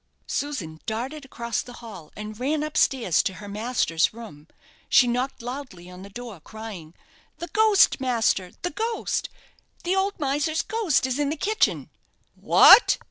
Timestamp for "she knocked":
4.89-5.43